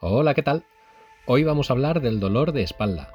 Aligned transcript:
Hola, 0.00 0.32
¿qué 0.34 0.44
tal? 0.44 0.62
Hoy 1.26 1.42
vamos 1.42 1.70
a 1.70 1.72
hablar 1.72 2.00
del 2.00 2.20
dolor 2.20 2.52
de 2.52 2.62
espalda. 2.62 3.10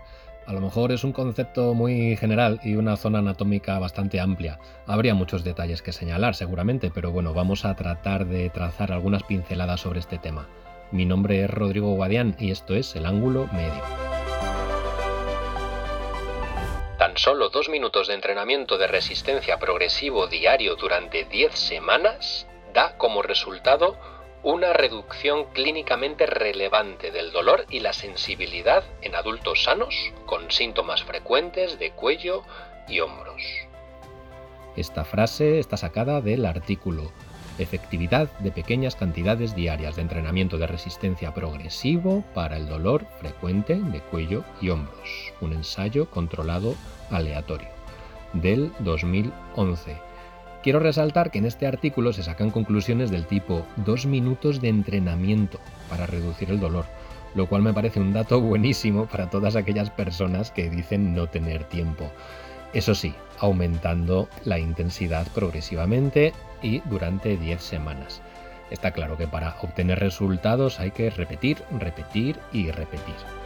A 0.46 0.52
lo 0.52 0.60
mejor 0.60 0.92
es 0.92 1.06
un 1.06 1.14
concepto 1.14 1.74
muy 1.74 2.18
general 2.18 2.60
y 2.62 2.76
una 2.76 2.98
zona 2.98 3.20
anatómica 3.20 3.80
bastante 3.80 4.20
amplia. 4.20 4.60
Habría 4.86 5.14
muchos 5.14 5.46
detalles 5.46 5.82
que 5.82 5.94
señalar 5.94 6.36
seguramente, 6.36 6.92
pero 6.94 7.10
bueno, 7.10 7.34
vamos 7.34 7.64
a 7.64 7.74
tratar 7.78 8.26
de 8.26 8.50
trazar 8.50 8.92
algunas 8.92 9.24
pinceladas 9.24 9.80
sobre 9.80 10.02
este 10.02 10.18
tema. 10.18 10.50
Mi 10.92 11.06
nombre 11.06 11.46
es 11.46 11.50
Rodrigo 11.50 11.94
Guadián 11.94 12.36
y 12.38 12.52
esto 12.52 12.76
es 12.76 12.94
El 12.98 13.06
Ángulo 13.06 13.48
Medio. 13.54 13.82
Tan 17.00 17.16
solo 17.16 17.48
dos 17.48 17.70
minutos 17.70 18.10
de 18.10 18.16
entrenamiento 18.16 18.78
de 18.78 18.88
resistencia 18.88 19.58
progresivo 19.58 20.28
diario 20.28 20.76
durante 20.76 21.24
10 21.24 21.54
semanas 21.54 22.46
da 22.74 22.98
como 22.98 23.22
resultado 23.22 23.96
una 24.44 24.74
reducción 24.74 25.46
clínicamente 25.54 26.26
relevante 26.26 27.12
del 27.12 27.32
dolor 27.32 27.66
y 27.70 27.80
la 27.80 27.94
sensibilidad 27.94 28.84
en 29.02 29.16
adultos 29.16 29.64
sanos 29.64 29.96
con 30.26 30.52
síntomas 30.52 31.04
frecuentes 31.04 31.80
de 31.80 31.92
cuello 31.92 32.44
y 32.88 33.00
hombros. 33.00 33.42
Esta 34.76 35.06
frase 35.06 35.60
está 35.60 35.78
sacada 35.78 36.20
del 36.20 36.46
artículo 36.46 37.12
Efectividad 37.60 38.32
de 38.40 38.52
pequeñas 38.52 38.96
cantidades 38.96 39.56
diarias 39.56 39.96
de 39.96 40.02
entrenamiento 40.02 40.58
de 40.58 40.66
resistencia 40.66 41.36
progresivo 41.36 42.24
para 42.34 42.58
el 42.58 42.68
dolor 42.68 43.06
frecuente 43.20 43.76
de 43.76 44.02
cuello 44.02 44.44
y 44.60 44.70
hombros. 44.70 45.34
Un 45.40 45.54
ensayo 45.54 46.10
controlado 46.10 46.76
aleatorio 47.12 47.70
del 48.34 48.72
2011 48.80 50.13
Quiero 50.64 50.80
resaltar 50.80 51.30
que 51.30 51.40
en 51.40 51.46
este 51.46 51.68
artículo 51.68 52.14
se 52.14 52.24
sacan 52.24 52.50
conclusiones 52.50 53.12
del 53.12 53.26
tipo 53.26 53.66
dos 53.76 54.06
minutos 54.06 54.62
de 54.62 54.70
entrenamiento 54.70 55.60
para 55.90 56.06
reducir 56.06 56.50
el 56.52 56.62
dolor, 56.62 56.86
lo 57.36 57.48
cual 57.48 57.64
me 57.64 57.74
parece 57.74 58.00
un 58.00 58.14
dato 58.14 58.40
buenísimo 58.40 59.06
para 59.08 59.30
todas 59.30 59.58
aquellas 59.58 59.90
personas 59.90 60.52
que 60.52 60.70
dicen 60.70 61.14
no 61.14 61.28
tener 61.28 61.66
tiempo. 61.66 62.10
Eso 62.74 62.96
sí, 62.96 63.14
aumentando 63.40 64.30
la 64.46 64.58
intensidad 64.58 65.28
progresivamente 65.36 66.32
y 66.62 66.80
durante 66.86 67.36
10 67.36 67.62
semanas. 67.62 68.22
Está 68.72 68.92
claro 68.92 69.18
que 69.18 69.28
para 69.28 69.58
obtener 69.62 70.00
resultados 70.00 70.80
hay 70.80 70.92
que 70.92 71.10
repetir, 71.10 71.58
repetir 71.78 72.40
y 72.54 72.72
repetir. 72.72 73.43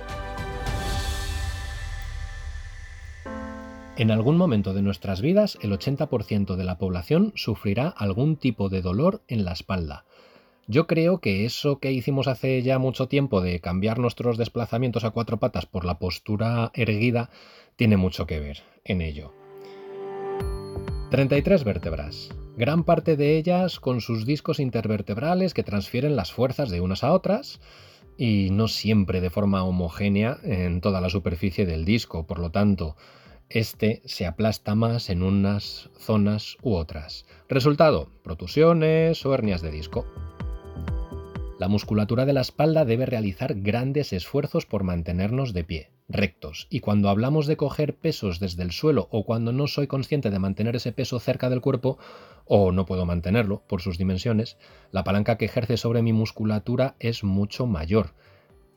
En 3.97 4.11
algún 4.11 4.37
momento 4.37 4.75
de 4.75 4.83
nuestras 4.83 5.21
vidas, 5.21 5.57
el 5.63 5.71
80% 5.71 6.55
de 6.55 6.63
la 6.63 6.77
población 6.77 7.33
sufrirá 7.35 7.87
algún 7.89 8.37
tipo 8.37 8.69
de 8.69 8.83
dolor 8.83 9.23
en 9.27 9.43
la 9.43 9.53
espalda. 9.53 10.05
Yo 10.67 10.85
creo 10.85 11.19
que 11.19 11.45
eso 11.45 11.79
que 11.79 11.91
hicimos 11.91 12.27
hace 12.27 12.61
ya 12.61 12.77
mucho 12.77 13.07
tiempo 13.07 13.41
de 13.41 13.59
cambiar 13.59 13.97
nuestros 13.97 14.37
desplazamientos 14.37 15.03
a 15.03 15.09
cuatro 15.09 15.37
patas 15.37 15.65
por 15.65 15.83
la 15.83 15.97
postura 15.97 16.69
erguida 16.75 17.31
tiene 17.75 17.97
mucho 17.97 18.27
que 18.27 18.39
ver 18.39 18.59
en 18.83 19.01
ello. 19.01 19.33
33 21.09 21.63
vértebras, 21.63 22.29
gran 22.55 22.83
parte 22.83 23.15
de 23.15 23.35
ellas 23.35 23.79
con 23.79 24.01
sus 24.01 24.27
discos 24.27 24.59
intervertebrales 24.59 25.55
que 25.55 25.63
transfieren 25.63 26.15
las 26.15 26.31
fuerzas 26.31 26.69
de 26.69 26.81
unas 26.81 27.03
a 27.03 27.13
otras 27.13 27.61
y 28.15 28.49
no 28.51 28.67
siempre 28.67 29.21
de 29.21 29.31
forma 29.31 29.63
homogénea 29.63 30.37
en 30.43 30.81
toda 30.81 31.01
la 31.01 31.09
superficie 31.09 31.65
del 31.65 31.83
disco, 31.83 32.27
por 32.27 32.37
lo 32.37 32.51
tanto, 32.51 32.95
este 33.49 34.01
se 34.05 34.25
aplasta 34.25 34.75
más 34.75 35.09
en 35.09 35.23
unas 35.23 35.89
zonas 35.97 36.57
u 36.61 36.73
otras. 36.75 37.25
Resultado, 37.47 38.09
protusiones 38.23 39.25
o 39.25 39.33
hernias 39.33 39.61
de 39.61 39.71
disco. 39.71 40.05
La 41.59 41.67
musculatura 41.67 42.25
de 42.25 42.33
la 42.33 42.41
espalda 42.41 42.85
debe 42.85 43.05
realizar 43.05 43.55
grandes 43.55 44.13
esfuerzos 44.13 44.65
por 44.65 44.83
mantenernos 44.83 45.53
de 45.53 45.63
pie, 45.63 45.91
rectos, 46.07 46.67
y 46.69 46.81
cuando 46.81 47.09
hablamos 47.09 47.47
de 47.47 47.57
coger 47.57 47.95
pesos 47.95 48.39
desde 48.39 48.61
el 48.61 48.71
suelo 48.71 49.07
o 49.11 49.25
cuando 49.25 49.51
no 49.51 49.65
soy 49.65 49.87
consciente 49.87 50.29
de 50.29 50.37
mantener 50.37 50.75
ese 50.75 50.91
peso 50.91 51.19
cerca 51.19 51.49
del 51.49 51.61
cuerpo 51.61 51.97
o 52.45 52.71
no 52.71 52.85
puedo 52.85 53.07
mantenerlo 53.07 53.63
por 53.67 53.81
sus 53.81 53.97
dimensiones, 53.97 54.57
la 54.91 55.03
palanca 55.03 55.37
que 55.37 55.45
ejerce 55.45 55.77
sobre 55.77 56.03
mi 56.03 56.13
musculatura 56.13 56.95
es 56.99 57.23
mucho 57.23 57.65
mayor. 57.65 58.13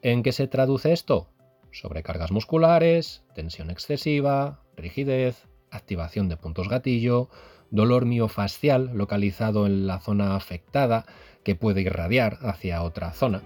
¿En 0.00 0.22
qué 0.22 0.32
se 0.32 0.48
traduce 0.48 0.92
esto? 0.92 1.28
Sobrecargas 1.72 2.32
musculares, 2.32 3.22
tensión 3.34 3.70
excesiva, 3.70 4.60
rigidez, 4.76 5.46
activación 5.70 6.28
de 6.28 6.36
puntos 6.36 6.68
gatillo, 6.68 7.28
dolor 7.70 8.04
miofascial 8.04 8.90
localizado 8.94 9.66
en 9.66 9.86
la 9.86 10.00
zona 10.00 10.36
afectada 10.36 11.06
que 11.44 11.54
puede 11.54 11.82
irradiar 11.82 12.38
hacia 12.42 12.82
otra 12.82 13.12
zona. 13.12 13.42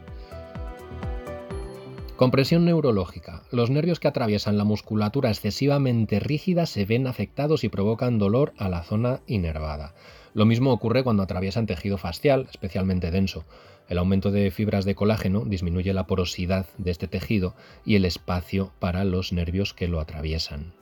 Compresión 2.17 2.65
neurológica. 2.65 3.43
Los 3.51 3.71
nervios 3.71 3.99
que 3.99 4.07
atraviesan 4.07 4.57
la 4.57 4.65
musculatura 4.65 5.31
excesivamente 5.31 6.21
rígida 6.21 6.65
se 6.65 6.85
ven 6.85 7.09
afectados 7.09 7.65
y 7.65 7.69
provocan 7.69 8.19
dolor 8.19 8.53
a 8.57 8.69
la 8.69 8.85
zona 8.85 9.21
inervada. 9.27 9.95
Lo 10.35 10.47
mismo 10.47 10.73
ocurre 10.73 11.05
cuando 11.05 11.23
atraviesan 11.23 11.67
tejido 11.67 11.97
facial, 11.97 12.49
especialmente 12.51 13.13
denso. 13.13 13.45
El 13.89 13.99
aumento 13.99 14.33
de 14.33 14.51
fibras 14.51 14.85
de 14.85 14.97
colágeno 14.97 15.45
disminuye 15.45 15.95
la 15.95 16.09
porosidad 16.09 16.67
de 16.77 16.91
este 16.91 17.07
tejido 17.07 17.55
y 17.85 17.95
el 17.95 18.05
espacio 18.05 18.73
para 18.81 19.05
los 19.05 19.33
nervios 19.33 19.75
que 19.75 19.87
lo 19.87 20.01
atraviesan. 20.01 20.73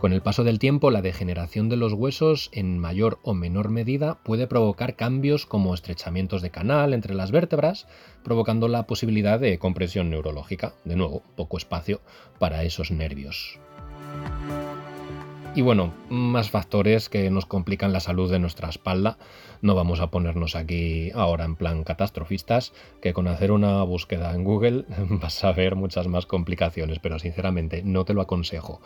Con 0.00 0.12
el 0.12 0.22
paso 0.22 0.44
del 0.44 0.58
tiempo, 0.58 0.90
la 0.90 1.02
degeneración 1.02 1.68
de 1.68 1.76
los 1.76 1.92
huesos 1.92 2.50
en 2.52 2.78
mayor 2.78 3.18
o 3.22 3.34
menor 3.34 3.68
medida 3.68 4.18
puede 4.22 4.46
provocar 4.46 4.96
cambios 4.96 5.46
como 5.46 5.74
estrechamientos 5.74 6.42
de 6.42 6.50
canal 6.50 6.92
entre 6.92 7.14
las 7.14 7.30
vértebras, 7.30 7.86
provocando 8.22 8.68
la 8.68 8.86
posibilidad 8.86 9.38
de 9.38 9.58
compresión 9.58 10.10
neurológica. 10.10 10.74
De 10.84 10.96
nuevo, 10.96 11.22
poco 11.36 11.56
espacio 11.56 12.00
para 12.38 12.62
esos 12.62 12.92
nervios. 12.92 13.58
Y 15.58 15.62
bueno, 15.62 15.92
más 16.08 16.50
factores 16.50 17.08
que 17.08 17.28
nos 17.30 17.44
complican 17.44 17.92
la 17.92 17.98
salud 17.98 18.30
de 18.30 18.38
nuestra 18.38 18.68
espalda. 18.68 19.18
No 19.60 19.74
vamos 19.74 19.98
a 19.98 20.06
ponernos 20.06 20.54
aquí 20.54 21.10
ahora 21.16 21.44
en 21.44 21.56
plan 21.56 21.82
catastrofistas, 21.82 22.72
que 23.02 23.12
con 23.12 23.26
hacer 23.26 23.50
una 23.50 23.82
búsqueda 23.82 24.32
en 24.36 24.44
Google 24.44 24.84
vas 25.08 25.42
a 25.42 25.50
ver 25.50 25.74
muchas 25.74 26.06
más 26.06 26.26
complicaciones, 26.26 27.00
pero 27.00 27.18
sinceramente 27.18 27.82
no 27.82 28.04
te 28.04 28.14
lo 28.14 28.20
aconsejo. 28.22 28.80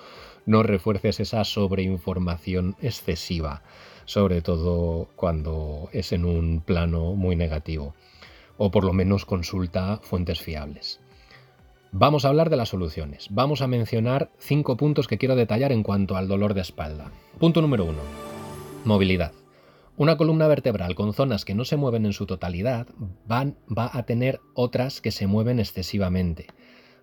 No 0.46 0.62
refuerces 0.62 1.20
esa 1.20 1.44
sobreinformación 1.44 2.74
excesiva, 2.80 3.60
sobre 4.06 4.40
todo 4.40 5.10
cuando 5.14 5.90
es 5.92 6.12
en 6.12 6.24
un 6.24 6.62
plano 6.62 7.12
muy 7.12 7.36
negativo. 7.36 7.94
O 8.56 8.70
por 8.70 8.84
lo 8.84 8.94
menos 8.94 9.26
consulta 9.26 10.00
fuentes 10.02 10.40
fiables. 10.40 11.01
Vamos 11.94 12.24
a 12.24 12.28
hablar 12.28 12.48
de 12.48 12.56
las 12.56 12.70
soluciones. 12.70 13.28
Vamos 13.30 13.60
a 13.60 13.66
mencionar 13.66 14.30
cinco 14.38 14.78
puntos 14.78 15.06
que 15.06 15.18
quiero 15.18 15.36
detallar 15.36 15.72
en 15.72 15.82
cuanto 15.82 16.16
al 16.16 16.26
dolor 16.26 16.54
de 16.54 16.62
espalda. 16.62 17.12
Punto 17.38 17.60
número 17.60 17.84
uno. 17.84 18.00
Movilidad. 18.86 19.32
Una 19.98 20.16
columna 20.16 20.48
vertebral 20.48 20.94
con 20.94 21.12
zonas 21.12 21.44
que 21.44 21.54
no 21.54 21.66
se 21.66 21.76
mueven 21.76 22.06
en 22.06 22.14
su 22.14 22.24
totalidad 22.24 22.86
va 23.30 23.90
a 23.92 24.02
tener 24.04 24.40
otras 24.54 25.02
que 25.02 25.10
se 25.10 25.26
mueven 25.26 25.60
excesivamente. 25.60 26.46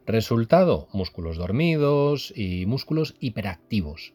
Resultado, 0.07 0.88
músculos 0.91 1.38
dormidos 1.38 2.33
y 2.35 2.66
músculos 2.66 3.16
hiperactivos. 3.19 4.13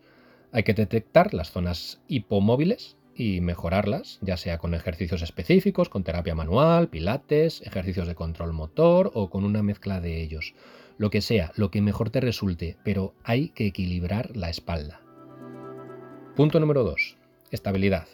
Hay 0.51 0.65
que 0.65 0.75
detectar 0.75 1.35
las 1.35 1.53
zonas 1.53 2.01
hipomóviles 2.09 2.97
y 3.17 3.41
mejorarlas, 3.41 4.19
ya 4.21 4.37
sea 4.37 4.59
con 4.59 4.75
ejercicios 4.75 5.23
específicos, 5.23 5.89
con 5.89 6.05
terapia 6.05 6.35
manual, 6.35 6.89
pilates, 6.89 7.63
ejercicios 7.63 8.07
de 8.07 8.15
control 8.15 8.53
motor 8.53 9.11
o 9.15 9.31
con 9.31 9.45
una 9.45 9.63
mezcla 9.63 10.01
de 10.01 10.21
ellos. 10.21 10.55
Lo 10.99 11.11
que 11.11 11.21
sea, 11.21 11.53
lo 11.57 11.71
que 11.71 11.81
mejor 11.81 12.11
te 12.11 12.21
resulte, 12.21 12.77
pero 12.85 13.15
hay 13.25 13.49
que 13.49 13.67
equilibrar 13.67 14.37
la 14.37 14.51
espalda. 14.51 15.01
Punto 16.37 16.61
número 16.61 16.85
2. 16.85 17.17
Estabilidad. 17.51 18.07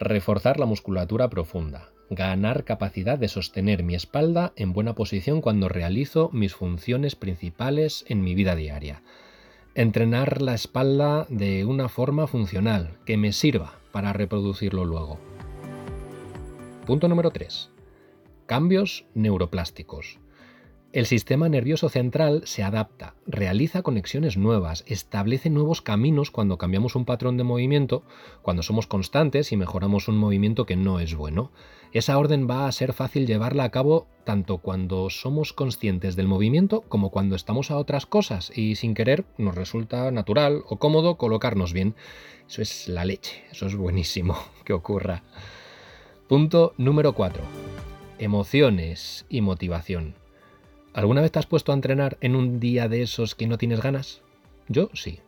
Reforzar 0.00 0.58
la 0.58 0.66
musculatura 0.66 1.28
profunda. 1.28 1.90
Ganar 2.10 2.64
capacidad 2.64 3.18
de 3.18 3.28
sostener 3.28 3.82
mi 3.82 3.94
espalda 3.94 4.52
en 4.56 4.72
buena 4.72 4.94
posición 4.94 5.40
cuando 5.40 5.68
realizo 5.68 6.28
mis 6.32 6.54
funciones 6.54 7.16
principales 7.16 8.04
en 8.08 8.22
mi 8.22 8.34
vida 8.34 8.56
diaria. 8.56 9.02
Entrenar 9.74 10.42
la 10.42 10.54
espalda 10.54 11.26
de 11.30 11.64
una 11.64 11.88
forma 11.88 12.26
funcional, 12.26 12.98
que 13.06 13.16
me 13.16 13.32
sirva 13.32 13.81
para 13.92 14.12
reproducirlo 14.12 14.84
luego. 14.84 15.18
Punto 16.86 17.08
número 17.08 17.30
3. 17.30 17.70
Cambios 18.46 19.06
neuroplásticos. 19.14 20.18
El 20.92 21.06
sistema 21.06 21.48
nervioso 21.48 21.88
central 21.88 22.42
se 22.44 22.62
adapta, 22.62 23.14
realiza 23.26 23.80
conexiones 23.80 24.36
nuevas, 24.36 24.84
establece 24.86 25.48
nuevos 25.48 25.80
caminos 25.80 26.30
cuando 26.30 26.58
cambiamos 26.58 26.96
un 26.96 27.06
patrón 27.06 27.38
de 27.38 27.44
movimiento, 27.44 28.02
cuando 28.42 28.62
somos 28.62 28.86
constantes 28.86 29.52
y 29.52 29.56
mejoramos 29.56 30.08
un 30.08 30.18
movimiento 30.18 30.66
que 30.66 30.76
no 30.76 31.00
es 31.00 31.14
bueno. 31.14 31.50
Esa 31.92 32.18
orden 32.18 32.46
va 32.46 32.66
a 32.66 32.72
ser 32.72 32.92
fácil 32.92 33.26
llevarla 33.26 33.64
a 33.64 33.70
cabo 33.70 34.06
tanto 34.24 34.58
cuando 34.58 35.08
somos 35.08 35.54
conscientes 35.54 36.14
del 36.14 36.28
movimiento 36.28 36.82
como 36.82 37.10
cuando 37.10 37.36
estamos 37.36 37.70
a 37.70 37.78
otras 37.78 38.04
cosas 38.04 38.52
y 38.54 38.74
sin 38.74 38.92
querer 38.92 39.24
nos 39.38 39.54
resulta 39.54 40.10
natural 40.10 40.62
o 40.68 40.76
cómodo 40.76 41.16
colocarnos 41.16 41.72
bien. 41.72 41.94
Eso 42.46 42.60
es 42.60 42.86
la 42.86 43.06
leche, 43.06 43.44
eso 43.50 43.64
es 43.64 43.76
buenísimo 43.76 44.36
que 44.66 44.74
ocurra. 44.74 45.22
Punto 46.28 46.74
número 46.76 47.14
4 47.14 47.42
emociones 48.18 49.26
y 49.28 49.40
motivación. 49.40 50.21
¿Alguna 50.94 51.22
vez 51.22 51.32
te 51.32 51.38
has 51.38 51.46
puesto 51.46 51.72
a 51.72 51.74
entrenar 51.74 52.18
en 52.20 52.36
un 52.36 52.60
día 52.60 52.88
de 52.88 53.02
esos 53.02 53.34
que 53.34 53.46
no 53.46 53.56
tienes 53.56 53.80
ganas? 53.80 54.20
Yo 54.68 54.90
sí. 54.92 55.20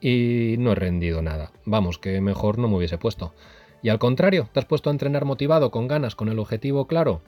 Y 0.00 0.56
no 0.58 0.72
he 0.72 0.74
rendido 0.74 1.22
nada. 1.22 1.52
Vamos, 1.64 1.98
que 1.98 2.20
mejor 2.20 2.58
no 2.58 2.68
me 2.68 2.76
hubiese 2.76 2.98
puesto. 2.98 3.34
Y 3.82 3.88
al 3.88 3.98
contrario, 3.98 4.48
¿te 4.52 4.60
has 4.60 4.66
puesto 4.66 4.90
a 4.90 4.92
entrenar 4.92 5.24
motivado, 5.24 5.70
con 5.70 5.88
ganas, 5.88 6.14
con 6.14 6.28
el 6.28 6.38
objetivo 6.38 6.86
claro? 6.86 7.22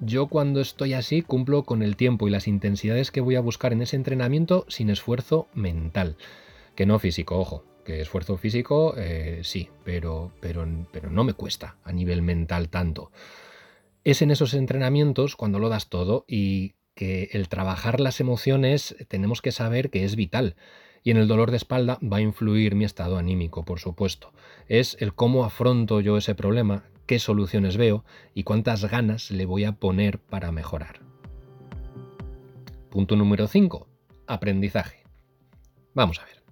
Yo 0.00 0.26
cuando 0.26 0.60
estoy 0.60 0.92
así 0.92 1.22
cumplo 1.22 1.62
con 1.62 1.82
el 1.82 1.96
tiempo 1.96 2.28
y 2.28 2.30
las 2.30 2.46
intensidades 2.46 3.10
que 3.10 3.22
voy 3.22 3.36
a 3.36 3.40
buscar 3.40 3.72
en 3.72 3.80
ese 3.80 3.96
entrenamiento 3.96 4.66
sin 4.68 4.90
esfuerzo 4.90 5.48
mental. 5.54 6.16
Que 6.74 6.84
no 6.84 6.98
físico, 6.98 7.38
ojo, 7.38 7.64
que 7.84 8.00
esfuerzo 8.00 8.36
físico 8.36 8.94
eh, 8.98 9.40
sí, 9.44 9.70
pero, 9.84 10.32
pero, 10.40 10.66
pero 10.92 11.10
no 11.10 11.24
me 11.24 11.32
cuesta 11.32 11.76
a 11.84 11.92
nivel 11.92 12.20
mental 12.20 12.68
tanto. 12.68 13.12
Es 14.02 14.20
en 14.20 14.30
esos 14.30 14.52
entrenamientos 14.52 15.36
cuando 15.36 15.58
lo 15.58 15.70
das 15.70 15.88
todo 15.88 16.26
y 16.28 16.74
que 16.94 17.30
el 17.32 17.48
trabajar 17.48 18.00
las 18.00 18.20
emociones 18.20 18.96
tenemos 19.08 19.42
que 19.42 19.52
saber 19.52 19.90
que 19.90 20.04
es 20.04 20.16
vital. 20.16 20.56
Y 21.02 21.10
en 21.10 21.18
el 21.18 21.28
dolor 21.28 21.50
de 21.50 21.58
espalda 21.58 21.98
va 22.00 22.18
a 22.18 22.22
influir 22.22 22.74
mi 22.74 22.84
estado 22.84 23.18
anímico, 23.18 23.64
por 23.64 23.78
supuesto. 23.78 24.32
Es 24.68 24.96
el 25.00 25.14
cómo 25.14 25.44
afronto 25.44 26.00
yo 26.00 26.16
ese 26.16 26.34
problema, 26.34 26.84
qué 27.06 27.18
soluciones 27.18 27.76
veo 27.76 28.04
y 28.32 28.44
cuántas 28.44 28.84
ganas 28.84 29.30
le 29.30 29.44
voy 29.44 29.64
a 29.64 29.72
poner 29.72 30.18
para 30.18 30.50
mejorar. 30.52 31.00
Punto 32.90 33.16
número 33.16 33.48
5. 33.48 33.86
Aprendizaje. 34.26 35.02
Vamos 35.94 36.20
a 36.20 36.24
ver. 36.24 36.42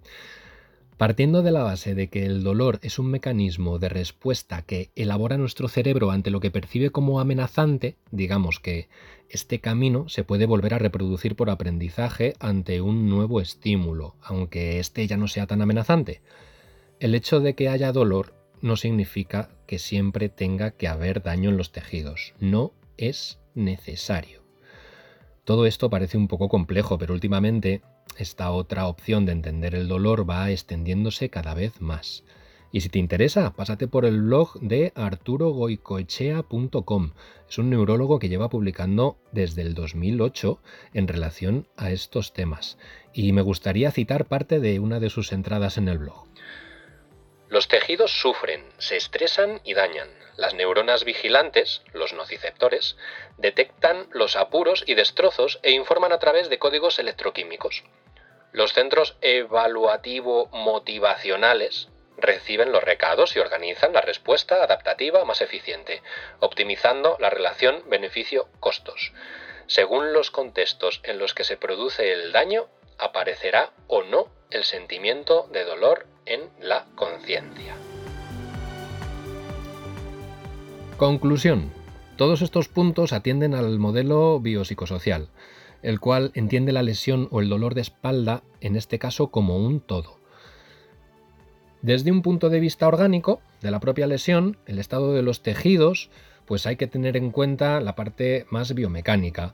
Partiendo 0.97 1.41
de 1.41 1.51
la 1.51 1.63
base 1.63 1.95
de 1.95 2.07
que 2.07 2.25
el 2.25 2.43
dolor 2.43 2.79
es 2.83 2.99
un 2.99 3.07
mecanismo 3.07 3.79
de 3.79 3.89
respuesta 3.89 4.61
que 4.61 4.91
elabora 4.95 5.37
nuestro 5.37 5.67
cerebro 5.67 6.11
ante 6.11 6.29
lo 6.29 6.39
que 6.39 6.51
percibe 6.51 6.91
como 6.91 7.19
amenazante, 7.19 7.97
digamos 8.11 8.59
que 8.59 8.89
este 9.29 9.59
camino 9.59 10.07
se 10.07 10.23
puede 10.23 10.45
volver 10.45 10.75
a 10.75 10.79
reproducir 10.79 11.35
por 11.35 11.49
aprendizaje 11.49 12.35
ante 12.39 12.81
un 12.81 13.09
nuevo 13.09 13.41
estímulo, 13.41 14.15
aunque 14.21 14.79
este 14.79 15.07
ya 15.07 15.17
no 15.17 15.27
sea 15.27 15.47
tan 15.47 15.61
amenazante. 15.61 16.21
El 16.99 17.15
hecho 17.15 17.39
de 17.39 17.55
que 17.55 17.69
haya 17.69 17.91
dolor 17.91 18.35
no 18.61 18.75
significa 18.75 19.49
que 19.65 19.79
siempre 19.79 20.29
tenga 20.29 20.71
que 20.71 20.87
haber 20.87 21.23
daño 21.23 21.49
en 21.49 21.57
los 21.57 21.71
tejidos, 21.71 22.33
no 22.39 22.71
es 22.97 23.39
necesario. 23.55 24.42
Todo 25.45 25.65
esto 25.65 25.89
parece 25.89 26.17
un 26.17 26.29
poco 26.29 26.47
complejo, 26.47 26.97
pero 26.97 27.13
últimamente 27.13 27.81
esta 28.17 28.49
otra 28.51 28.87
opción 28.87 29.25
de 29.25 29.33
entender 29.33 29.75
el 29.75 29.89
dolor 29.89 30.29
va 30.29 30.51
extendiéndose 30.51 31.29
cada 31.29 31.53
vez 31.53 31.81
más. 31.81 32.23
Y 32.71 32.79
si 32.81 32.89
te 32.89 32.97
interesa, 32.97 33.53
pásate 33.53 33.87
por 33.87 34.03
el 34.05 34.19
blog 34.21 34.59
de 34.61 34.93
arturogoicoechea.com. 34.95 37.11
Es 37.47 37.59
un 37.59 37.69
neurólogo 37.69 38.17
que 38.19 38.29
lleva 38.29 38.49
publicando 38.49 39.19
desde 39.31 39.61
el 39.61 39.75
2008 39.75 40.59
en 40.93 41.07
relación 41.07 41.67
a 41.77 41.91
estos 41.91 42.33
temas. 42.33 42.79
Y 43.13 43.31
me 43.33 43.43
gustaría 43.43 43.91
citar 43.91 44.25
parte 44.25 44.59
de 44.59 44.79
una 44.79 44.99
de 44.99 45.11
sus 45.11 45.31
entradas 45.33 45.77
en 45.77 45.87
el 45.87 45.99
blog. 45.99 46.25
Los 47.53 47.67
tejidos 47.67 48.19
sufren, 48.19 48.65
se 48.79 48.97
estresan 48.97 49.61
y 49.63 49.75
dañan. 49.75 50.09
Las 50.37 50.55
neuronas 50.55 51.03
vigilantes, 51.03 51.83
los 51.93 52.13
nociceptores, 52.13 52.97
detectan 53.37 54.07
los 54.09 54.35
apuros 54.35 54.83
y 54.87 54.95
destrozos 54.95 55.59
e 55.61 55.69
informan 55.69 56.13
a 56.13 56.17
través 56.17 56.49
de 56.49 56.57
códigos 56.57 56.97
electroquímicos. 56.97 57.83
Los 58.53 58.73
centros 58.73 59.17
evaluativo-motivacionales 59.21 61.89
reciben 62.17 62.71
los 62.71 62.83
recados 62.83 63.35
y 63.35 63.39
organizan 63.39 63.93
la 63.93 64.01
respuesta 64.01 64.63
adaptativa 64.63 65.23
más 65.23 65.41
eficiente, 65.41 66.01
optimizando 66.39 67.17
la 67.19 67.29
relación 67.29 67.87
beneficio-costos. 67.87 69.13
Según 69.67 70.11
los 70.11 70.31
contextos 70.31 71.01
en 71.03 71.19
los 71.19 71.35
que 71.35 71.43
se 71.43 71.57
produce 71.57 72.13
el 72.13 72.31
daño, 72.31 72.67
aparecerá 72.97 73.73
o 73.85 74.01
no 74.01 74.31
el 74.49 74.63
sentimiento 74.63 75.47
de 75.51 75.65
dolor 75.65 76.07
en 76.25 76.41
la 76.61 76.85
conciencia. 76.95 77.75
Conclusión. 80.97 81.71
Todos 82.15 82.41
estos 82.41 82.67
puntos 82.67 83.11
atienden 83.11 83.55
al 83.55 83.79
modelo 83.79 84.39
biopsicosocial, 84.39 85.29
el 85.81 85.99
cual 85.99 86.31
entiende 86.35 86.71
la 86.71 86.83
lesión 86.83 87.27
o 87.31 87.41
el 87.41 87.49
dolor 87.49 87.73
de 87.73 87.81
espalda, 87.81 88.43
en 88.61 88.75
este 88.75 88.99
caso, 88.99 89.27
como 89.27 89.57
un 89.57 89.79
todo. 89.79 90.19
Desde 91.81 92.11
un 92.11 92.21
punto 92.21 92.49
de 92.49 92.59
vista 92.59 92.87
orgánico 92.87 93.41
de 93.61 93.71
la 93.71 93.79
propia 93.79 94.07
lesión, 94.07 94.57
el 94.67 94.79
estado 94.79 95.13
de 95.13 95.23
los 95.23 95.41
tejidos, 95.41 96.09
pues 96.45 96.65
hay 96.65 96.75
que 96.75 96.87
tener 96.87 97.17
en 97.17 97.31
cuenta 97.31 97.81
la 97.81 97.95
parte 97.95 98.45
más 98.49 98.73
biomecánica. 98.73 99.53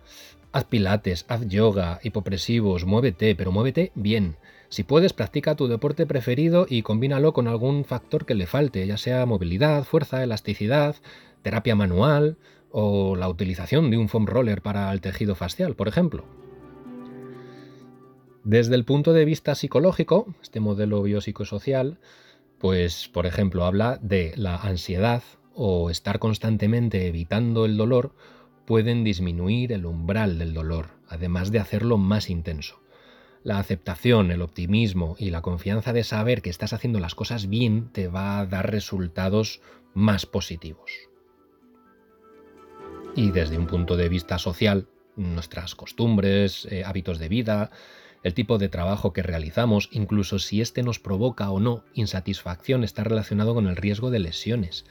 Haz 0.51 0.65
pilates, 0.65 1.25
haz 1.27 1.47
yoga, 1.47 1.99
hipopresivos, 2.03 2.85
muévete, 2.85 3.35
pero 3.35 3.51
muévete 3.51 3.91
bien. 3.95 4.35
Si 4.69 4.83
puedes, 4.83 5.13
practica 5.13 5.55
tu 5.55 5.67
deporte 5.67 6.05
preferido 6.05 6.67
y 6.69 6.83
combínalo 6.83 7.33
con 7.33 7.47
algún 7.47 7.85
factor 7.85 8.25
que 8.27 8.35
le 8.35 8.45
falte, 8.45 8.85
ya 8.85 8.97
sea 8.97 9.25
movilidad, 9.25 9.83
fuerza, 9.83 10.23
elasticidad, 10.23 10.95
terapia 11.41 11.75
manual 11.75 12.37
o 12.71 13.15
la 13.15 13.27
utilización 13.27 13.89
de 13.89 13.97
un 13.97 14.09
foam 14.09 14.27
roller 14.27 14.61
para 14.61 14.91
el 14.91 15.01
tejido 15.01 15.33
facial, 15.33 15.75
por 15.75 15.87
ejemplo. 15.87 16.25
Desde 18.43 18.75
el 18.75 18.85
punto 18.85 19.11
de 19.11 19.25
vista 19.25 19.55
psicológico, 19.55 20.33
este 20.41 20.59
modelo 20.59 21.01
biopsicosocial, 21.01 21.97
pues 22.59 23.07
por 23.07 23.25
ejemplo 23.25 23.65
habla 23.65 23.97
de 24.01 24.33
la 24.35 24.55
ansiedad 24.55 25.23
o 25.55 25.89
estar 25.89 26.19
constantemente 26.19 27.07
evitando 27.07 27.65
el 27.65 27.75
dolor 27.75 28.13
pueden 28.65 29.03
disminuir 29.03 29.71
el 29.71 29.85
umbral 29.87 30.37
del 30.37 30.53
dolor, 30.53 30.89
además 31.07 31.51
de 31.51 31.59
hacerlo 31.59 31.97
más 31.97 32.29
intenso. 32.29 32.79
La 33.43 33.59
aceptación, 33.59 34.31
el 34.31 34.41
optimismo 34.41 35.15
y 35.17 35.29
la 35.29 35.41
confianza 35.41 35.93
de 35.93 36.03
saber 36.03 36.41
que 36.41 36.49
estás 36.49 36.73
haciendo 36.73 36.99
las 36.99 37.15
cosas 37.15 37.47
bien 37.47 37.89
te 37.91 38.07
va 38.07 38.39
a 38.39 38.45
dar 38.45 38.71
resultados 38.71 39.61
más 39.93 40.25
positivos 40.25 41.09
y 43.15 43.31
desde 43.31 43.57
un 43.57 43.67
punto 43.67 43.97
de 43.97 44.09
vista 44.09 44.37
social, 44.37 44.87
nuestras 45.15 45.75
costumbres, 45.75 46.67
eh, 46.71 46.83
hábitos 46.85 47.19
de 47.19 47.27
vida, 47.27 47.71
el 48.23 48.33
tipo 48.33 48.57
de 48.57 48.69
trabajo 48.69 49.13
que 49.13 49.23
realizamos, 49.23 49.89
incluso 49.91 50.39
si 50.39 50.61
éste 50.61 50.83
nos 50.83 50.99
provoca 50.99 51.49
o 51.51 51.59
no 51.59 51.83
insatisfacción, 51.93 52.83
está 52.83 53.03
relacionado 53.03 53.53
con 53.53 53.67
el 53.67 53.75
riesgo 53.75 54.09
de 54.09 54.19
lesiones. 54.19 54.85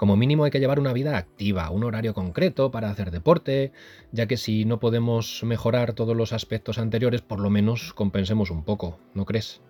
Como 0.00 0.16
mínimo 0.16 0.44
hay 0.44 0.50
que 0.50 0.60
llevar 0.60 0.80
una 0.80 0.94
vida 0.94 1.18
activa, 1.18 1.68
un 1.68 1.84
horario 1.84 2.14
concreto 2.14 2.70
para 2.70 2.88
hacer 2.88 3.10
deporte, 3.10 3.70
ya 4.12 4.26
que 4.26 4.38
si 4.38 4.64
no 4.64 4.80
podemos 4.80 5.44
mejorar 5.44 5.92
todos 5.92 6.16
los 6.16 6.32
aspectos 6.32 6.78
anteriores, 6.78 7.20
por 7.20 7.38
lo 7.38 7.50
menos 7.50 7.92
compensemos 7.92 8.50
un 8.50 8.64
poco, 8.64 8.98
¿no 9.12 9.26
crees? 9.26 9.60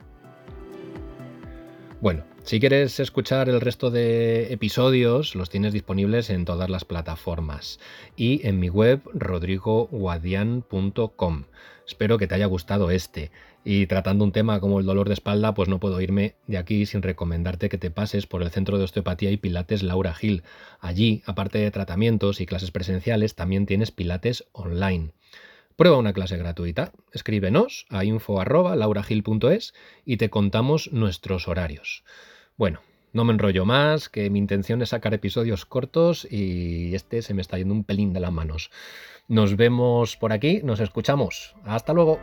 Bueno, 2.00 2.22
si 2.44 2.58
quieres 2.58 2.98
escuchar 3.00 3.48
el 3.48 3.60
resto 3.60 3.90
de 3.90 4.52
episodios, 4.52 5.34
los 5.34 5.50
tienes 5.50 5.72
disponibles 5.72 6.30
en 6.30 6.44
todas 6.44 6.70
las 6.70 6.84
plataformas 6.84 7.80
y 8.16 8.46
en 8.46 8.58
mi 8.58 8.68
web 8.68 9.02
rodrigoguadian.com. 9.12 11.44
Espero 11.86 12.18
que 12.18 12.26
te 12.26 12.34
haya 12.34 12.46
gustado 12.46 12.90
este. 12.90 13.30
Y 13.62 13.86
tratando 13.86 14.24
un 14.24 14.32
tema 14.32 14.58
como 14.58 14.80
el 14.80 14.86
dolor 14.86 15.08
de 15.08 15.14
espalda, 15.14 15.54
pues 15.54 15.68
no 15.68 15.80
puedo 15.80 16.00
irme 16.00 16.34
de 16.46 16.56
aquí 16.56 16.86
sin 16.86 17.02
recomendarte 17.02 17.68
que 17.68 17.78
te 17.78 17.90
pases 17.90 18.26
por 18.26 18.42
el 18.42 18.50
Centro 18.50 18.78
de 18.78 18.84
Osteopatía 18.84 19.30
y 19.30 19.36
Pilates 19.36 19.82
Laura 19.82 20.14
Gil. 20.14 20.42
Allí, 20.80 21.22
aparte 21.26 21.58
de 21.58 21.70
tratamientos 21.70 22.40
y 22.40 22.46
clases 22.46 22.70
presenciales, 22.70 23.34
también 23.34 23.66
tienes 23.66 23.90
Pilates 23.90 24.46
online. 24.52 25.12
Prueba 25.80 25.96
una 25.96 26.12
clase 26.12 26.36
gratuita. 26.36 26.92
Escríbenos 27.10 27.86
a 27.88 28.04
info.lauragil.es 28.04 29.72
y 30.04 30.18
te 30.18 30.28
contamos 30.28 30.92
nuestros 30.92 31.48
horarios. 31.48 32.04
Bueno, 32.58 32.82
no 33.14 33.24
me 33.24 33.32
enrollo 33.32 33.64
más, 33.64 34.10
que 34.10 34.28
mi 34.28 34.38
intención 34.38 34.82
es 34.82 34.90
sacar 34.90 35.14
episodios 35.14 35.64
cortos 35.64 36.28
y 36.30 36.94
este 36.94 37.22
se 37.22 37.32
me 37.32 37.40
está 37.40 37.56
yendo 37.56 37.72
un 37.72 37.84
pelín 37.84 38.12
de 38.12 38.20
las 38.20 38.30
manos. 38.30 38.70
Nos 39.26 39.56
vemos 39.56 40.18
por 40.18 40.34
aquí, 40.34 40.60
nos 40.62 40.80
escuchamos. 40.80 41.56
Hasta 41.64 41.94
luego. 41.94 42.20